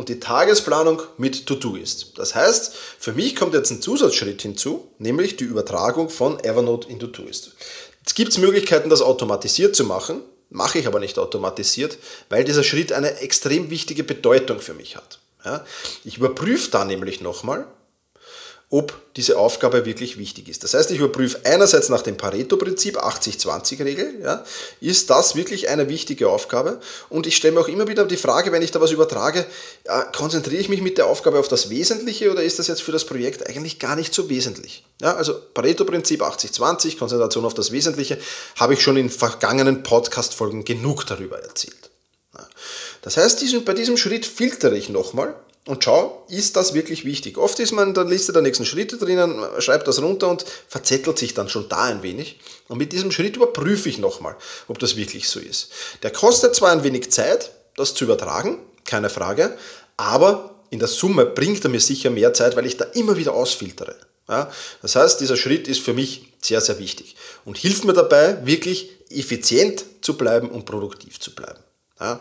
und 0.00 0.08
die 0.08 0.18
Tagesplanung 0.18 1.02
mit 1.18 1.44
To-Do-Ist. 1.44 2.18
Das 2.18 2.34
heißt, 2.34 2.74
für 2.98 3.12
mich 3.12 3.36
kommt 3.36 3.52
jetzt 3.52 3.70
ein 3.70 3.82
Zusatzschritt 3.82 4.40
hinzu, 4.40 4.88
nämlich 4.96 5.36
die 5.36 5.44
Übertragung 5.44 6.08
von 6.08 6.42
Evernote 6.42 6.88
in 6.88 6.98
To-Do-Ist. 6.98 7.52
Jetzt 7.98 8.14
gibt 8.14 8.38
Möglichkeiten, 8.38 8.88
das 8.88 9.02
automatisiert 9.02 9.76
zu 9.76 9.84
machen, 9.84 10.22
mache 10.48 10.78
ich 10.78 10.86
aber 10.86 11.00
nicht 11.00 11.18
automatisiert, 11.18 11.98
weil 12.30 12.44
dieser 12.44 12.64
Schritt 12.64 12.92
eine 12.92 13.18
extrem 13.18 13.68
wichtige 13.68 14.02
Bedeutung 14.02 14.60
für 14.60 14.72
mich 14.72 14.96
hat. 14.96 15.18
Ja, 15.44 15.66
ich 16.06 16.16
überprüfe 16.16 16.70
da 16.70 16.86
nämlich 16.86 17.20
nochmal, 17.20 17.66
ob 18.72 18.96
diese 19.16 19.36
Aufgabe 19.36 19.84
wirklich 19.84 20.16
wichtig 20.16 20.48
ist. 20.48 20.62
Das 20.62 20.74
heißt, 20.74 20.92
ich 20.92 20.98
überprüfe 20.98 21.40
einerseits 21.44 21.88
nach 21.88 22.02
dem 22.02 22.16
Pareto-Prinzip, 22.16 23.02
80-20-Regel, 23.02 24.20
ja, 24.22 24.44
ist 24.80 25.10
das 25.10 25.34
wirklich 25.34 25.68
eine 25.68 25.88
wichtige 25.88 26.28
Aufgabe? 26.28 26.80
Und 27.08 27.26
ich 27.26 27.36
stelle 27.36 27.54
mir 27.54 27.60
auch 27.60 27.68
immer 27.68 27.88
wieder 27.88 28.04
die 28.04 28.16
Frage, 28.16 28.52
wenn 28.52 28.62
ich 28.62 28.70
da 28.70 28.80
was 28.80 28.92
übertrage, 28.92 29.44
ja, 29.86 30.04
konzentriere 30.04 30.60
ich 30.60 30.68
mich 30.68 30.82
mit 30.82 30.98
der 30.98 31.06
Aufgabe 31.06 31.40
auf 31.40 31.48
das 31.48 31.68
Wesentliche 31.68 32.30
oder 32.30 32.44
ist 32.44 32.60
das 32.60 32.68
jetzt 32.68 32.82
für 32.82 32.92
das 32.92 33.04
Projekt 33.04 33.48
eigentlich 33.48 33.80
gar 33.80 33.96
nicht 33.96 34.14
so 34.14 34.30
wesentlich? 34.30 34.84
Ja, 35.02 35.16
also 35.16 35.34
Pareto-Prinzip 35.52 36.22
80-20, 36.22 36.96
Konzentration 36.96 37.44
auf 37.44 37.54
das 37.54 37.72
Wesentliche, 37.72 38.18
habe 38.54 38.74
ich 38.74 38.82
schon 38.82 38.96
in 38.96 39.10
vergangenen 39.10 39.82
Podcast-Folgen 39.82 40.64
genug 40.64 41.06
darüber 41.06 41.42
erzählt. 41.42 41.90
Das 43.02 43.16
heißt, 43.16 43.42
bei 43.64 43.74
diesem 43.74 43.96
Schritt 43.96 44.26
filtere 44.26 44.76
ich 44.76 44.90
nochmal 44.90 45.34
und 45.66 45.84
schau, 45.84 46.24
ist 46.28 46.56
das 46.56 46.72
wirklich 46.72 47.04
wichtig? 47.04 47.36
Oft 47.36 47.60
ist 47.60 47.72
man 47.72 47.88
in 47.88 47.94
der 47.94 48.04
Liste 48.04 48.32
der 48.32 48.42
nächsten 48.42 48.64
Schritte 48.64 48.96
drinnen, 48.96 49.44
schreibt 49.58 49.86
das 49.86 50.00
runter 50.00 50.28
und 50.28 50.44
verzettelt 50.68 51.18
sich 51.18 51.34
dann 51.34 51.48
schon 51.48 51.68
da 51.68 51.84
ein 51.84 52.02
wenig. 52.02 52.40
Und 52.68 52.78
mit 52.78 52.92
diesem 52.92 53.12
Schritt 53.12 53.36
überprüfe 53.36 53.88
ich 53.88 53.98
nochmal, 53.98 54.36
ob 54.68 54.78
das 54.78 54.96
wirklich 54.96 55.28
so 55.28 55.38
ist. 55.38 55.70
Der 56.02 56.10
kostet 56.10 56.54
zwar 56.54 56.72
ein 56.72 56.82
wenig 56.82 57.10
Zeit, 57.12 57.50
das 57.76 57.94
zu 57.94 58.04
übertragen, 58.04 58.58
keine 58.84 59.10
Frage, 59.10 59.56
aber 59.96 60.56
in 60.70 60.78
der 60.78 60.88
Summe 60.88 61.26
bringt 61.26 61.62
er 61.64 61.70
mir 61.70 61.80
sicher 61.80 62.10
mehr 62.10 62.32
Zeit, 62.32 62.56
weil 62.56 62.66
ich 62.66 62.76
da 62.76 62.86
immer 62.86 63.16
wieder 63.16 63.34
ausfiltere. 63.34 63.96
Ja, 64.28 64.50
das 64.80 64.96
heißt, 64.96 65.20
dieser 65.20 65.36
Schritt 65.36 65.68
ist 65.68 65.80
für 65.80 65.92
mich 65.92 66.32
sehr, 66.40 66.60
sehr 66.60 66.78
wichtig 66.78 67.16
und 67.44 67.58
hilft 67.58 67.84
mir 67.84 67.92
dabei, 67.92 68.46
wirklich 68.46 68.90
effizient 69.10 69.84
zu 70.00 70.16
bleiben 70.16 70.48
und 70.48 70.64
produktiv 70.64 71.18
zu 71.20 71.34
bleiben. 71.34 71.58
Ja, 71.98 72.20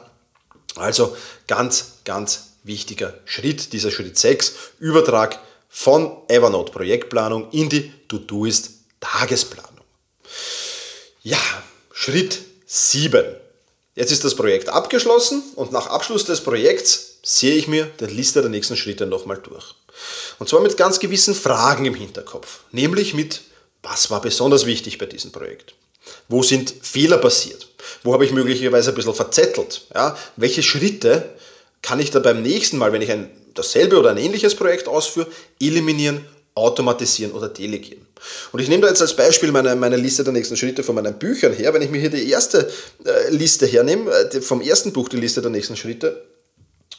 also 0.76 1.16
ganz, 1.48 2.00
ganz 2.04 2.49
wichtiger 2.64 3.14
Schritt, 3.26 3.74
dieser 3.74 3.92
Schritt 3.92 4.18
6, 4.18 4.54
Übertrag 4.80 5.40
von 5.70 6.18
Evernote 6.28 6.72
Projektplanung 6.72 7.50
in 7.52 7.70
die 7.70 7.92
To-Doist 8.08 8.72
Tagesplanung. 9.00 9.70
Ja, 11.22 11.40
Schritt 11.94 12.40
7. 12.66 13.24
Jetzt 13.96 14.12
ist 14.12 14.24
das 14.24 14.36
Projekt 14.36 14.70
abgeschlossen 14.70 15.44
und 15.56 15.72
nach 15.72 15.88
Abschluss 15.88 16.26
des 16.26 16.42
Projekts 16.42 17.18
sehe 17.24 17.56
ich 17.56 17.68
mir 17.68 17.86
die 18.00 18.06
Liste 18.06 18.42
der 18.42 18.50
nächsten 18.50 18.78
Schritte 18.78 19.06
nochmal 19.06 19.38
durch. 19.38 19.76
Und 20.40 20.48
zwar 20.48 20.62
mit 20.62 20.78
ganz 20.78 21.00
gewissen 21.00 21.36
Fragen 21.36 21.86
im 21.86 21.96
Hinterkopf, 21.96 22.62
nämlich 22.72 23.14
mit, 23.14 23.42
was 23.84 24.10
war 24.10 24.22
besonders 24.22 24.66
wichtig 24.66 24.98
bei 24.98 25.06
diesem 25.06 25.32
Projekt? 25.32 25.74
Wo 26.28 26.44
sind 26.44 26.74
Fehler 26.82 27.18
passiert? 27.18 27.68
Wo 28.04 28.14
habe 28.14 28.26
ich 28.26 28.32
möglicherweise 28.32 28.90
ein 28.90 28.96
bisschen 28.96 29.14
verzettelt? 29.14 29.86
Ja? 29.94 30.18
Welche 30.38 30.64
Schritte 30.64 31.30
kann 31.82 32.00
ich 32.00 32.12
dann 32.12 32.24
beim 32.24 32.42
nächsten 32.42 32.78
Mal, 32.78 32.92
wenn 32.94 33.02
ich 33.02 33.12
ein, 33.12 33.30
dasselbe 33.54 33.98
oder 33.98 34.12
ein 34.12 34.18
ähnliches 34.18 34.56
Projekt 34.56 34.88
ausführe, 34.88 35.28
eliminieren, 35.60 36.26
automatisieren 36.56 37.34
oder 37.34 37.48
delegieren. 37.48 38.06
Und 38.52 38.60
ich 38.60 38.68
nehme 38.68 38.82
da 38.82 38.90
jetzt 38.90 39.02
als 39.02 39.16
Beispiel 39.16 39.52
meine, 39.52 39.76
meine 39.76 39.96
Liste 39.96 40.24
der 40.24 40.34
nächsten 40.34 40.58
Schritte 40.58 40.84
von 40.84 40.96
meinen 40.96 41.18
Büchern 41.18 41.54
her. 41.54 41.74
Wenn 41.74 41.82
ich 41.82 41.90
mir 41.90 42.00
hier 42.00 42.10
die 42.10 42.30
erste 42.30 42.70
äh, 43.06 43.30
Liste 43.30 43.66
hernehme, 43.66 44.12
äh, 44.12 44.42
vom 44.42 44.62
ersten 44.62 44.92
Buch 44.92 45.10
die 45.10 45.18
Liste 45.18 45.42
der 45.42 45.52
nächsten 45.52 45.78
Schritte, 45.78 46.22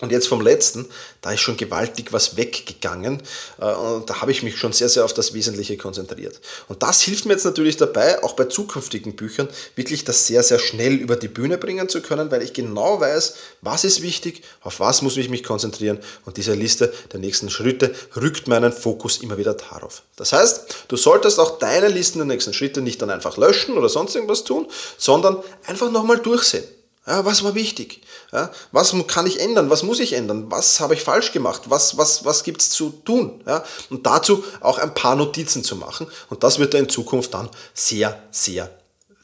und 0.01 0.13
jetzt 0.13 0.29
vom 0.29 0.41
letzten, 0.41 0.87
da 1.21 1.33
ist 1.33 1.41
schon 1.41 1.57
gewaltig 1.57 2.13
was 2.13 2.37
weggegangen 2.37 3.23
äh, 3.61 3.65
und 3.65 4.09
da 4.09 4.21
habe 4.21 4.33
ich 4.33 4.43
mich 4.43 4.57
schon 4.57 4.73
sehr, 4.73 4.89
sehr 4.89 5.05
auf 5.05 5.15
das 5.15 5.35
Wesentliche 5.35 5.77
konzentriert. 5.77 6.41
Und 6.69 6.83
das 6.83 7.03
hilft 7.03 7.27
mir 7.27 7.35
jetzt 7.35 7.45
natürlich 7.45 7.77
dabei, 7.77 8.23
auch 8.23 8.33
bei 8.33 8.45
zukünftigen 8.45 9.15
Büchern, 9.15 9.49
wirklich 9.77 10.05
das 10.05 10.27
sehr, 10.27 10.43
sehr 10.43 10.59
schnell 10.59 10.95
über 10.95 11.17
die 11.17 11.29
Bühne 11.29 11.59
bringen 11.59 11.89
zu 11.89 12.01
können, 12.01 12.31
weil 12.31 12.43
ich 12.43 12.53
genau 12.53 13.01
weiß, 13.01 13.35
was 13.61 13.85
ist 13.85 14.03
wichtig, 14.03 14.43
auf 14.63 14.81
was 14.81 15.03
muss 15.03 15.17
ich 15.17 15.29
mich 15.29 15.45
konzentrieren 15.45 15.99
und 16.25 16.37
diese 16.37 16.55
Liste 16.55 16.93
der 17.13 17.21
nächsten 17.21 17.51
Schritte 17.51 17.95
rückt 18.17 18.49
meinen 18.49 18.73
Fokus 18.73 19.19
immer 19.19 19.37
wieder 19.37 19.55
darauf. 19.55 20.03
Das 20.17 20.33
heißt, 20.33 20.87
du 20.89 20.97
solltest 20.97 21.39
auch 21.39 21.59
deine 21.59 21.89
Listen 21.89 22.19
der 22.19 22.27
nächsten 22.27 22.55
Schritte 22.55 22.81
nicht 22.81 23.03
dann 23.03 23.11
einfach 23.11 23.37
löschen 23.37 23.77
oder 23.77 23.89
sonst 23.89 24.15
irgendwas 24.15 24.45
tun, 24.45 24.67
sondern 24.97 25.43
einfach 25.67 25.91
nochmal 25.91 26.19
durchsehen. 26.19 26.65
Ja, 27.11 27.25
was 27.25 27.43
war 27.43 27.57
wichtig? 27.57 28.03
Ja, 28.31 28.53
was 28.71 28.95
kann 29.09 29.27
ich 29.27 29.41
ändern? 29.41 29.69
Was 29.69 29.83
muss 29.83 29.99
ich 29.99 30.13
ändern? 30.13 30.49
Was 30.49 30.79
habe 30.79 30.95
ich 30.95 31.03
falsch 31.03 31.33
gemacht? 31.33 31.63
Was, 31.65 31.99
was, 31.99 32.25
was 32.25 32.45
gibt 32.45 32.63
es 32.63 32.71
zu 32.71 32.91
tun? 33.05 33.43
Ja, 33.49 33.65
und 33.91 34.07
dazu 34.07 34.45
auch 34.61 34.79
ein 34.79 34.95
paar 34.95 35.17
Notizen 35.17 35.65
zu 35.65 35.75
machen. 35.75 36.07
Und 36.29 36.45
das 36.45 36.61
wird 36.61 36.73
dir 36.73 36.79
in 36.79 36.89
Zukunft 36.89 37.35
dann 37.35 37.51
sehr, 37.75 38.23
sehr 38.31 38.71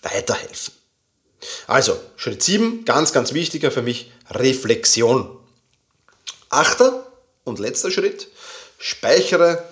weiterhelfen. 0.03 0.75
Also, 1.69 1.97
Schritt 2.17 2.43
7, 2.43 2.85
ganz, 2.85 3.13
ganz 3.13 3.33
wichtiger 3.35 3.71
für 3.71 3.83
mich, 3.83 4.11
Reflexion. 4.31 5.39
Achter 6.49 7.07
und 7.45 7.61
letzter 7.61 7.93
Schritt, 7.93 8.27
speichere 8.79 9.63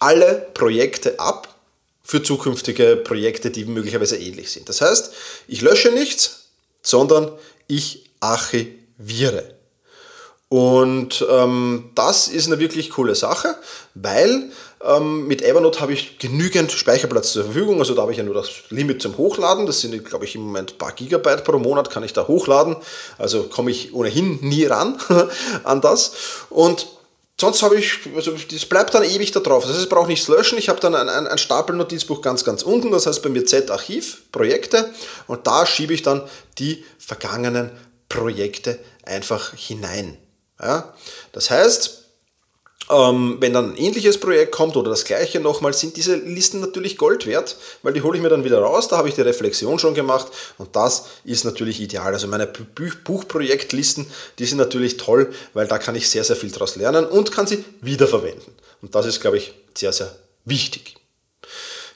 alle 0.00 0.48
Projekte 0.54 1.20
ab 1.20 1.54
für 2.02 2.20
zukünftige 2.20 2.96
Projekte, 2.96 3.52
die 3.52 3.64
möglicherweise 3.64 4.16
ähnlich 4.16 4.50
sind. 4.50 4.68
Das 4.68 4.80
heißt, 4.80 5.12
ich 5.46 5.60
lösche 5.60 5.92
nichts, 5.92 6.37
sondern 6.88 7.30
ich 7.66 8.10
archiviere. 8.20 9.54
Und 10.48 11.26
ähm, 11.30 11.90
das 11.94 12.28
ist 12.28 12.46
eine 12.46 12.58
wirklich 12.58 12.88
coole 12.90 13.14
Sache, 13.14 13.54
weil 13.94 14.50
ähm, 14.82 15.26
mit 15.26 15.42
Evernote 15.42 15.80
habe 15.80 15.92
ich 15.92 16.18
genügend 16.18 16.72
Speicherplatz 16.72 17.32
zur 17.32 17.44
Verfügung. 17.44 17.80
Also 17.80 17.94
da 17.94 18.02
habe 18.02 18.12
ich 18.12 18.18
ja 18.18 18.24
nur 18.24 18.34
das 18.34 18.48
Limit 18.70 19.02
zum 19.02 19.18
Hochladen. 19.18 19.66
Das 19.66 19.82
sind, 19.82 20.02
glaube 20.06 20.24
ich, 20.24 20.36
im 20.36 20.42
Moment 20.42 20.72
ein 20.72 20.78
paar 20.78 20.92
Gigabyte 20.92 21.44
pro 21.44 21.58
Monat 21.58 21.90
kann 21.90 22.02
ich 22.02 22.14
da 22.14 22.26
hochladen. 22.26 22.76
Also 23.18 23.44
komme 23.44 23.70
ich 23.70 23.92
ohnehin 23.92 24.38
nie 24.40 24.64
ran 24.64 24.96
an 25.64 25.82
das. 25.82 26.12
Und 26.48 26.86
sonst 27.40 27.62
habe 27.62 27.76
ich, 27.76 28.00
also 28.14 28.32
das 28.32 28.66
bleibt 28.66 28.94
dann 28.94 29.04
ewig 29.04 29.30
da 29.30 29.40
drauf. 29.40 29.64
Das 29.64 29.72
heißt, 29.72 29.84
ich 29.84 29.88
brauche 29.88 30.08
nichts 30.08 30.28
löschen. 30.28 30.58
Ich 30.58 30.68
habe 30.68 30.80
dann 30.80 30.94
ein, 30.94 31.08
ein, 31.08 31.26
ein 31.26 31.38
Stapelnotizbuch 31.38 32.20
ganz, 32.20 32.44
ganz 32.44 32.62
unten. 32.62 32.90
Das 32.90 33.06
heißt 33.06 33.22
bei 33.22 33.28
mir 33.28 33.44
Z-Archiv, 33.44 34.22
Projekte. 34.32 34.92
Und 35.26 35.46
da 35.46 35.66
schiebe 35.66 35.94
ich 35.94 36.02
dann 36.02 36.28
die 36.58 36.84
vergangenen 36.98 37.70
Projekte 38.08 38.78
einfach 39.04 39.54
hinein. 39.54 40.16
Ja? 40.60 40.94
Das 41.32 41.50
heißt, 41.50 42.07
ähm, 42.90 43.36
wenn 43.40 43.52
dann 43.52 43.72
ein 43.72 43.76
ähnliches 43.76 44.18
Projekt 44.18 44.52
kommt 44.52 44.76
oder 44.76 44.90
das 44.90 45.04
gleiche 45.04 45.40
nochmal, 45.40 45.72
sind 45.72 45.96
diese 45.96 46.16
Listen 46.16 46.60
natürlich 46.60 46.96
Gold 46.96 47.26
wert, 47.26 47.56
weil 47.82 47.92
die 47.92 48.02
hole 48.02 48.16
ich 48.16 48.22
mir 48.22 48.28
dann 48.28 48.44
wieder 48.44 48.60
raus, 48.60 48.88
da 48.88 48.96
habe 48.96 49.08
ich 49.08 49.14
die 49.14 49.22
Reflexion 49.22 49.78
schon 49.78 49.94
gemacht 49.94 50.28
und 50.58 50.74
das 50.76 51.06
ist 51.24 51.44
natürlich 51.44 51.80
ideal. 51.80 52.12
Also 52.12 52.26
meine 52.28 52.46
Buchprojektlisten, 52.46 54.06
die 54.38 54.46
sind 54.46 54.58
natürlich 54.58 54.96
toll, 54.96 55.32
weil 55.54 55.66
da 55.66 55.78
kann 55.78 55.94
ich 55.94 56.08
sehr, 56.08 56.24
sehr 56.24 56.36
viel 56.36 56.50
daraus 56.50 56.76
lernen 56.76 57.04
und 57.04 57.32
kann 57.32 57.46
sie 57.46 57.64
wiederverwenden. 57.80 58.54
Und 58.82 58.94
das 58.94 59.06
ist, 59.06 59.20
glaube 59.20 59.38
ich, 59.38 59.54
sehr, 59.76 59.92
sehr 59.92 60.14
wichtig. 60.44 60.94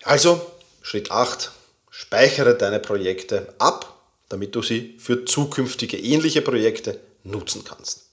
Also, 0.03 0.41
Schritt 0.83 1.11
8, 1.13 1.53
speichere 1.91 2.55
deine 2.55 2.81
Projekte 2.81 3.55
ab 3.59 3.93
damit 4.33 4.55
du 4.55 4.63
sie 4.63 4.95
für 4.99 5.27
zukünftige 5.27 5.99
ähnliche 5.99 6.41
Projekte 6.41 6.99
nutzen 7.23 7.65
kannst. 7.65 8.07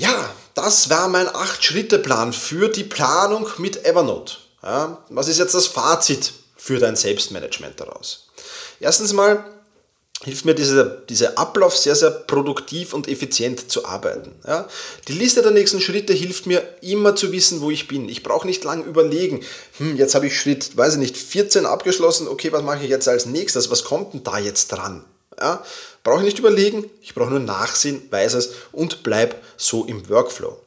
Ja, 0.00 0.34
das 0.54 0.88
war 0.88 1.08
mein 1.08 1.28
8-Schritte-Plan 1.28 2.32
für 2.32 2.68
die 2.68 2.84
Planung 2.84 3.46
mit 3.58 3.84
Evernote. 3.84 4.36
Ja, 4.62 5.04
was 5.10 5.28
ist 5.28 5.38
jetzt 5.38 5.54
das 5.54 5.66
Fazit 5.66 6.32
für 6.56 6.78
dein 6.78 6.96
Selbstmanagement 6.96 7.78
daraus? 7.78 8.28
Erstens 8.80 9.12
mal, 9.12 9.44
hilft 10.24 10.46
mir 10.46 10.54
dieser, 10.54 10.84
dieser 10.84 11.36
Ablauf 11.36 11.76
sehr, 11.76 11.94
sehr 11.94 12.10
produktiv 12.10 12.94
und 12.94 13.08
effizient 13.08 13.70
zu 13.70 13.84
arbeiten. 13.84 14.32
Ja? 14.46 14.66
Die 15.06 15.12
Liste 15.12 15.42
der 15.42 15.50
nächsten 15.50 15.82
Schritte 15.82 16.14
hilft 16.14 16.46
mir 16.46 16.62
immer 16.80 17.14
zu 17.14 17.30
wissen, 17.30 17.60
wo 17.60 17.70
ich 17.70 17.86
bin. 17.86 18.08
Ich 18.08 18.22
brauche 18.22 18.46
nicht 18.46 18.64
lange 18.64 18.84
überlegen, 18.84 19.44
hm, 19.76 19.98
jetzt 19.98 20.14
habe 20.14 20.28
ich 20.28 20.40
Schritt, 20.40 20.78
weiß 20.78 20.94
ich 20.94 20.98
nicht, 21.00 21.18
14 21.18 21.66
abgeschlossen, 21.66 22.26
okay, 22.26 22.52
was 22.52 22.62
mache 22.62 22.84
ich 22.84 22.88
jetzt 22.90 23.06
als 23.06 23.26
nächstes, 23.26 23.70
was 23.70 23.84
kommt 23.84 24.14
denn 24.14 24.24
da 24.24 24.38
jetzt 24.38 24.68
dran? 24.68 25.04
Ja? 25.40 25.64
Brauche 26.02 26.18
ich 26.18 26.24
nicht 26.24 26.38
überlegen, 26.38 26.88
ich 27.02 27.14
brauche 27.14 27.30
nur 27.30 27.40
nachsehen, 27.40 28.02
weiß 28.10 28.34
es 28.34 28.50
und 28.72 29.02
bleib 29.02 29.42
so 29.56 29.84
im 29.84 30.08
Workflow. 30.08 30.58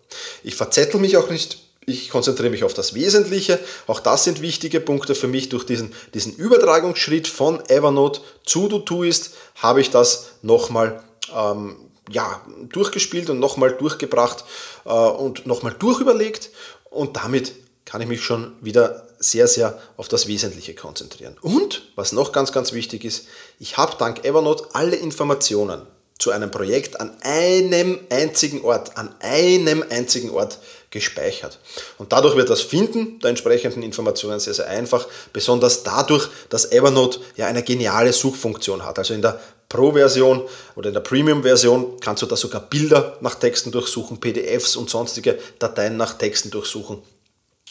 Ich 0.44 0.56
verzettel 0.56 1.00
mich 1.00 1.18
auch 1.18 1.30
nicht 1.30 1.60
ich 1.86 2.10
konzentriere 2.10 2.50
mich 2.50 2.64
auf 2.64 2.74
das 2.74 2.94
Wesentliche. 2.94 3.60
Auch 3.88 4.00
das 4.00 4.24
sind 4.24 4.42
wichtige 4.42 4.80
Punkte 4.80 5.16
für 5.16 5.28
mich. 5.28 5.50
Durch 5.50 5.66
diesen, 5.66 5.94
diesen 6.14 6.34
Übertragungsschritt 6.36 7.28
von 7.28 7.62
Evernote 7.70 8.22
zu 8.46 8.68
Todoist 8.70 9.32
habe 9.56 9.82
ich 9.82 9.90
das 9.90 10.28
nochmal 10.42 11.04
ähm, 11.36 11.76
ja, 12.10 12.42
durchgespielt 12.70 13.30
und 13.30 13.40
nochmal 13.40 13.72
durchgebracht 13.72 14.46
äh, 14.86 14.90
und 14.90 15.46
nochmal 15.46 15.76
durchüberlegt. 15.78 16.52
Und 16.90 17.18
damit 17.18 17.54
kann 17.86 18.02
ich 18.02 18.08
mich 18.08 18.24
schon 18.24 18.54
wieder 18.62 19.08
sehr, 19.20 19.48
sehr 19.48 19.80
auf 19.98 20.08
das 20.08 20.28
Wesentliche 20.28 20.74
konzentrieren. 20.74 21.38
Und 21.42 21.84
was 21.96 22.12
noch 22.12 22.32
ganz, 22.32 22.52
ganz 22.52 22.74
wichtig 22.74 23.06
ist, 23.06 23.28
ich 23.60 23.78
habe 23.78 23.96
dank 23.98 24.26
Evernote 24.26 24.68
alle 24.74 24.96
Informationen 24.96 25.82
zu 26.20 26.32
einem 26.32 26.52
Projekt 26.52 27.02
an 27.02 27.18
einem 27.22 28.00
einzigen 28.10 28.64
Ort, 28.64 28.96
an 28.98 29.14
einem 29.20 29.84
einzigen 29.90 30.30
Ort 30.30 30.60
gespeichert. 30.90 31.60
Und 31.98 32.14
dadurch 32.14 32.38
wird 32.38 32.50
das 32.50 32.62
Finden 32.62 33.20
der 33.20 33.32
entsprechenden 33.32 33.84
Informationen 33.84 34.40
sehr, 34.40 34.54
sehr 34.54 34.68
einfach, 34.68 35.08
besonders 35.34 35.84
dadurch, 35.84 36.30
dass 36.50 36.72
Evernote 36.72 37.20
ja 37.36 37.48
eine 37.48 37.64
geniale 37.64 38.14
Suchfunktion 38.14 38.86
hat. 38.86 39.00
Also 39.00 39.14
in 39.14 39.22
der 39.22 39.40
Pro-Version 39.70 40.44
oder 40.76 40.90
in 40.90 40.94
der 40.94 41.02
Premium-Version 41.02 42.00
kannst 42.00 42.22
du 42.22 42.28
da 42.28 42.36
sogar 42.36 42.62
Bilder 42.62 43.18
nach 43.22 43.36
Texten 43.36 43.72
durchsuchen, 43.72 44.20
PDFs 44.20 44.76
und 44.76 44.90
sonstige 44.90 45.40
Dateien 45.58 45.98
nach 45.98 46.14
Texten 46.14 46.52
durchsuchen. 46.52 47.02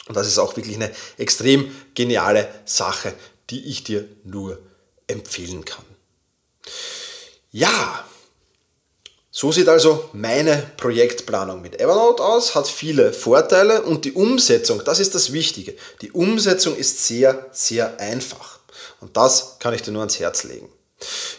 Und 0.07 0.15
das 0.15 0.27
ist 0.27 0.37
auch 0.37 0.55
wirklich 0.55 0.75
eine 0.75 0.91
extrem 1.17 1.73
geniale 1.93 2.47
Sache, 2.65 3.13
die 3.49 3.65
ich 3.65 3.83
dir 3.83 4.07
nur 4.23 4.59
empfehlen 5.07 5.63
kann. 5.65 5.85
Ja, 7.51 8.05
so 9.35 9.51
sieht 9.51 9.67
also 9.67 10.09
meine 10.13 10.71
Projektplanung 10.77 11.61
mit 11.61 11.79
Evernote 11.79 12.23
aus, 12.23 12.53
hat 12.55 12.67
viele 12.67 13.13
Vorteile 13.13 13.81
und 13.81 14.05
die 14.05 14.13
Umsetzung, 14.13 14.83
das 14.85 14.99
ist 14.99 15.15
das 15.15 15.33
Wichtige. 15.33 15.75
Die 16.01 16.11
Umsetzung 16.11 16.75
ist 16.75 17.05
sehr, 17.07 17.47
sehr 17.51 17.99
einfach. 17.99 18.59
Und 19.01 19.17
das 19.17 19.57
kann 19.59 19.73
ich 19.73 19.81
dir 19.81 19.91
nur 19.91 20.01
ans 20.01 20.19
Herz 20.19 20.43
legen. 20.43 20.69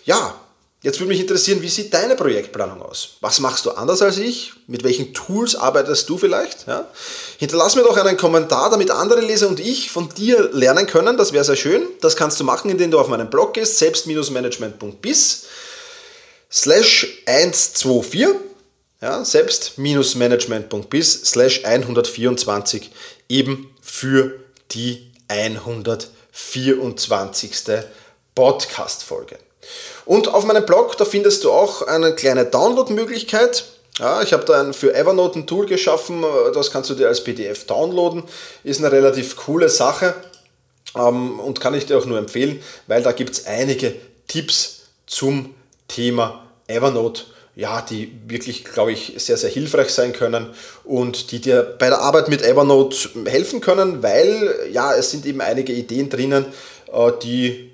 Ja, 0.05 0.39
Jetzt 0.85 1.01
würde 1.01 1.09
mich 1.09 1.21
interessieren, 1.21 1.61
wie 1.63 1.71
sieht 1.71 1.95
deine 1.95 2.15
Projektplanung 2.15 2.83
aus? 2.83 3.17
Was 3.23 3.41
machst 3.41 3.65
du 3.65 3.71
anders 3.71 4.03
als 4.03 4.19
ich? 4.19 4.53
Mit 4.67 4.85
welchen 4.85 5.15
Tools 5.15 5.57
arbeitest 5.57 6.11
du 6.11 6.19
vielleicht? 6.19 6.67
Ja? 6.67 6.87
Hinterlass 7.39 7.75
mir 7.75 7.85
doch 7.85 7.97
einen 7.97 8.19
Kommentar, 8.19 8.69
damit 8.69 8.91
andere 8.91 9.23
Leser 9.23 9.49
und 9.49 9.61
ich 9.61 9.91
von 9.91 10.11
dir 10.11 10.51
lernen 10.53 10.87
können. 10.87 11.17
Das 11.17 11.33
wäre 11.33 11.43
sehr 11.43 11.57
schön. 11.57 11.87
Das 12.03 12.17
kannst 12.17 12.39
du 12.39 12.45
machen, 12.45 12.71
indem 12.71 12.91
du 12.91 13.01
auf 13.01 13.09
meinen 13.09 13.31
Blog 13.31 13.55
gehst, 13.55 13.79
selbst-management.bis 13.79 15.45
slash 16.53 17.23
124 17.25 18.27
ja, 19.01 19.25
selbst-management.bis 19.25 21.23
slash 21.25 21.65
124 21.65 22.91
eben 23.31 23.75
für 23.81 24.39
die 24.73 25.11
124. 25.29 27.53
Podcast-Folge. 28.35 29.39
Und 30.05 30.29
auf 30.29 30.45
meinem 30.45 30.67
Blog, 30.67 30.97
da 30.97 31.05
findest 31.05 31.45
du 31.45 31.51
auch 31.51 31.83
eine 31.83 32.15
kleine 32.15 32.45
Download-Möglichkeit. 32.45 33.65
Ja, 33.99 34.23
ich 34.23 34.33
habe 34.33 34.45
da 34.45 34.61
ein, 34.61 34.75
für 34.75 34.93
Evernote 34.93 35.39
ein 35.39 35.47
Tool 35.47 35.67
geschaffen, 35.67 36.25
das 36.53 36.73
kannst 36.73 36.91
du 36.91 36.95
dir 36.95 37.07
als 37.07 37.23
PDF 37.23 37.65
downloaden. 37.67 38.25
Ist 38.65 38.81
eine 38.81 38.91
relativ 38.91 39.37
coole 39.37 39.69
Sache 39.69 40.15
ähm, 40.97 41.39
und 41.39 41.61
kann 41.61 41.75
ich 41.75 41.87
dir 41.87 41.97
auch 41.97 42.05
nur 42.05 42.19
empfehlen, 42.19 42.61
weil 42.89 43.03
da 43.03 43.13
gibt 43.13 43.31
es 43.31 43.47
einige 43.47 43.95
Tipps 44.27 44.81
zum 45.07 45.55
Thema 45.87 46.45
Evernote, 46.67 47.23
ja, 47.55 47.83
die 47.83 48.13
wirklich, 48.27 48.65
glaube 48.65 48.91
ich, 48.91 49.15
sehr, 49.19 49.37
sehr 49.37 49.51
hilfreich 49.51 49.91
sein 49.91 50.13
können 50.13 50.49
und 50.83 51.31
die 51.31 51.41
dir 51.41 51.63
bei 51.63 51.89
der 51.89 52.01
Arbeit 52.01 52.29
mit 52.29 52.43
Evernote 52.43 52.97
helfen 53.27 53.61
können, 53.61 54.03
weil 54.03 54.71
ja, 54.73 54.93
es 54.97 55.13
sind 55.13 55.25
eben 55.25 55.41
einige 55.41 55.73
Ideen 55.73 56.11
drinnen, 56.11 56.47
äh, 56.93 57.13
die 57.23 57.71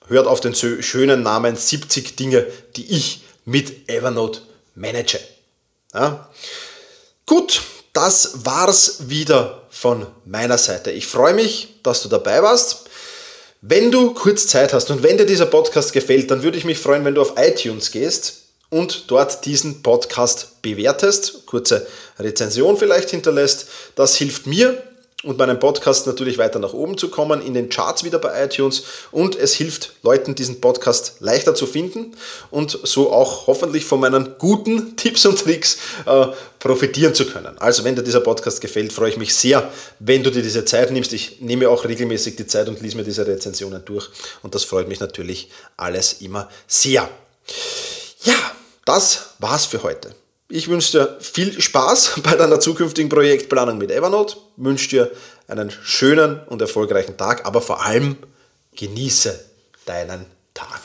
Hört 0.07 0.27
auf 0.27 0.41
den 0.41 0.53
schönen 0.53 1.23
Namen 1.23 1.55
70 1.55 2.17
Dinge, 2.17 2.45
die 2.75 2.91
ich 2.91 3.23
mit 3.45 3.89
Evernote 3.89 4.41
manage. 4.75 5.21
Ja. 5.93 6.29
Gut, 7.25 7.61
das 7.93 8.45
war's 8.45 9.09
wieder 9.09 9.63
von 9.69 10.05
meiner 10.25 10.57
Seite. 10.57 10.91
Ich 10.91 11.07
freue 11.07 11.33
mich, 11.33 11.75
dass 11.83 12.03
du 12.03 12.09
dabei 12.09 12.41
warst. 12.41 12.89
Wenn 13.61 13.91
du 13.91 14.13
kurz 14.13 14.47
Zeit 14.47 14.73
hast 14.73 14.89
und 14.89 15.03
wenn 15.03 15.17
dir 15.17 15.25
dieser 15.25 15.45
Podcast 15.45 15.93
gefällt, 15.93 16.31
dann 16.31 16.43
würde 16.43 16.57
ich 16.57 16.65
mich 16.65 16.79
freuen, 16.79 17.05
wenn 17.05 17.15
du 17.15 17.21
auf 17.21 17.33
iTunes 17.37 17.91
gehst 17.91 18.41
und 18.69 19.11
dort 19.11 19.45
diesen 19.45 19.83
Podcast 19.83 20.61
bewertest, 20.61 21.45
kurze 21.45 21.85
Rezension 22.17 22.77
vielleicht 22.77 23.11
hinterlässt. 23.11 23.67
Das 23.95 24.15
hilft 24.15 24.47
mir, 24.47 24.81
und 25.23 25.37
meinem 25.37 25.59
Podcast 25.59 26.07
natürlich 26.07 26.37
weiter 26.37 26.59
nach 26.59 26.73
oben 26.73 26.97
zu 26.97 27.09
kommen, 27.09 27.41
in 27.41 27.53
den 27.53 27.69
Charts 27.69 28.03
wieder 28.03 28.19
bei 28.19 28.43
iTunes 28.43 28.83
und 29.11 29.35
es 29.35 29.53
hilft 29.53 29.93
Leuten, 30.01 30.35
diesen 30.35 30.61
Podcast 30.61 31.17
leichter 31.19 31.53
zu 31.53 31.67
finden 31.67 32.15
und 32.49 32.79
so 32.83 33.11
auch 33.11 33.47
hoffentlich 33.47 33.85
von 33.85 33.99
meinen 33.99 34.35
guten 34.37 34.95
Tipps 34.97 35.25
und 35.25 35.39
Tricks 35.39 35.77
äh, 36.05 36.27
profitieren 36.59 37.13
zu 37.13 37.25
können. 37.25 37.57
Also 37.59 37.83
wenn 37.83 37.95
dir 37.95 38.03
dieser 38.03 38.21
Podcast 38.21 38.61
gefällt, 38.61 38.91
freue 38.93 39.09
ich 39.09 39.17
mich 39.17 39.35
sehr, 39.35 39.71
wenn 39.99 40.23
du 40.23 40.31
dir 40.31 40.41
diese 40.41 40.65
Zeit 40.65 40.91
nimmst. 40.91 41.13
Ich 41.13 41.39
nehme 41.41 41.69
auch 41.69 41.85
regelmäßig 41.85 42.35
die 42.35 42.47
Zeit 42.47 42.67
und 42.67 42.81
lese 42.81 42.97
mir 42.97 43.03
diese 43.03 43.25
Rezensionen 43.25 43.83
durch 43.85 44.09
und 44.41 44.55
das 44.55 44.63
freut 44.63 44.87
mich 44.87 44.99
natürlich 44.99 45.49
alles 45.77 46.13
immer 46.21 46.49
sehr. 46.67 47.07
Ja, 48.23 48.35
das 48.85 49.35
war's 49.39 49.65
für 49.65 49.83
heute. 49.83 50.15
Ich 50.53 50.67
wünsche 50.67 50.91
dir 50.91 51.17
viel 51.21 51.61
Spaß 51.61 52.19
bei 52.23 52.35
deiner 52.35 52.59
zukünftigen 52.59 53.09
Projektplanung 53.09 53.77
mit 53.77 53.89
Evernote, 53.89 54.35
wünsche 54.57 54.89
dir 54.89 55.11
einen 55.47 55.71
schönen 55.71 56.41
und 56.47 56.61
erfolgreichen 56.61 57.17
Tag, 57.17 57.45
aber 57.45 57.61
vor 57.61 57.85
allem 57.85 58.17
genieße 58.75 59.39
deinen 59.85 60.25
Tag. 60.53 60.81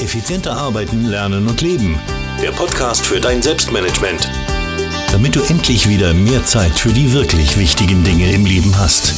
Effizienter 0.00 0.52
arbeiten, 0.52 1.06
lernen 1.06 1.46
und 1.46 1.60
leben. 1.60 2.00
Der 2.42 2.52
Podcast 2.52 3.04
für 3.06 3.20
dein 3.20 3.42
Selbstmanagement. 3.42 4.28
Damit 5.12 5.36
du 5.36 5.42
endlich 5.42 5.88
wieder 5.88 6.12
mehr 6.12 6.44
Zeit 6.44 6.78
für 6.78 6.92
die 6.92 7.12
wirklich 7.12 7.58
wichtigen 7.58 8.04
Dinge 8.04 8.32
im 8.32 8.44
Leben 8.44 8.76
hast. 8.78 9.14